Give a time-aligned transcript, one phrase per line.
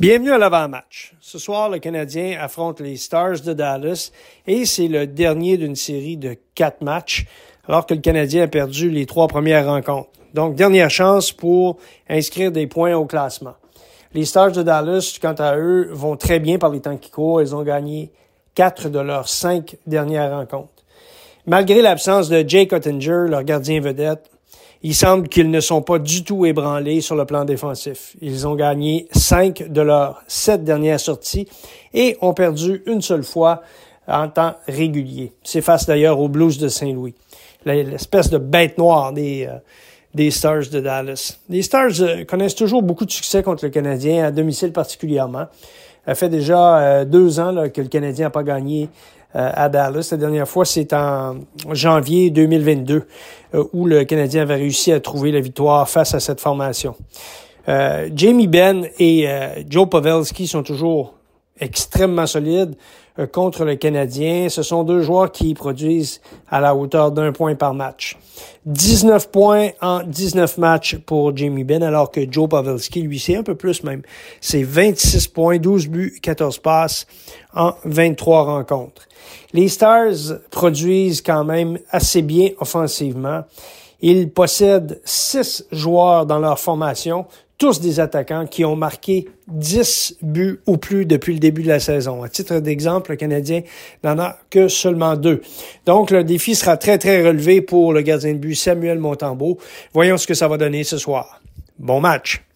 [0.00, 1.12] Bienvenue à l'avant-match.
[1.20, 4.12] Ce soir, le Canadien affronte les Stars de Dallas
[4.46, 7.26] et c'est le dernier d'une série de quatre matchs
[7.66, 10.10] alors que le Canadien a perdu les trois premières rencontres.
[10.34, 13.54] Donc, dernière chance pour inscrire des points au classement.
[14.14, 17.42] Les Stars de Dallas, quant à eux, vont très bien par les temps qui courent.
[17.42, 18.12] Ils ont gagné
[18.54, 20.84] quatre de leurs cinq dernières rencontres.
[21.44, 24.30] Malgré l'absence de Jake Ottinger, leur gardien vedette,
[24.82, 28.16] il semble qu'ils ne sont pas du tout ébranlés sur le plan défensif.
[28.20, 31.48] Ils ont gagné cinq de leurs sept dernières sorties
[31.92, 33.62] et ont perdu une seule fois
[34.06, 35.32] en temps régulier.
[35.42, 37.14] C'est face d'ailleurs aux Blues de Saint-Louis.
[37.64, 39.58] L'espèce de bête noire des, euh,
[40.14, 41.38] des Stars de Dallas.
[41.48, 45.46] Les Stars euh, connaissent toujours beaucoup de succès contre le Canadien, à domicile particulièrement.
[46.08, 48.88] Ça fait déjà euh, deux ans là, que le Canadien n'a pas gagné
[49.36, 50.08] euh, à Dallas.
[50.10, 51.36] La dernière fois, c'est en
[51.70, 53.04] janvier 2022
[53.54, 56.94] euh, où le Canadien avait réussi à trouver la victoire face à cette formation.
[58.14, 59.28] Jamie Benn et
[59.68, 61.17] Joe Pavelski sont toujours
[61.60, 62.76] extrêmement solides
[63.32, 64.48] contre le Canadien.
[64.48, 68.16] Ce sont deux joueurs qui produisent à la hauteur d'un point par match.
[68.66, 73.42] 19 points en 19 matchs pour Jamie Benn, alors que Joe Pavelski, lui, c'est un
[73.42, 74.02] peu plus même.
[74.40, 77.06] C'est 26 points, 12 buts, 14 passes
[77.54, 79.08] en 23 rencontres.
[79.52, 83.42] Les Stars produisent quand même assez bien offensivement.
[84.00, 87.26] Ils possèdent six joueurs dans leur formation,
[87.58, 91.80] tous des attaquants qui ont marqué 10 buts ou plus depuis le début de la
[91.80, 92.22] saison.
[92.22, 93.62] À titre d'exemple, le Canadien
[94.04, 95.42] n'en a que seulement deux.
[95.84, 99.58] Donc, le défi sera très, très relevé pour le gardien de but Samuel Montembeau.
[99.92, 101.40] Voyons ce que ça va donner ce soir.
[101.78, 102.47] Bon match!